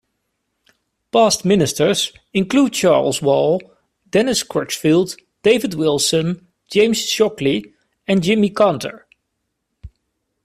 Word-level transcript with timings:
Past 1.11 1.45
Ministers 1.45 2.11
include 2.33 2.73
Charles 2.73 3.21
Wall, 3.21 3.61
Dennis 4.09 4.41
Crutchfield, 4.41 5.15
David 5.43 5.75
Wilson, 5.75 6.47
James 6.71 7.07
Shockley 7.07 7.75
and 8.07 8.23
Jimmy 8.23 8.49
Canter. 8.49 9.05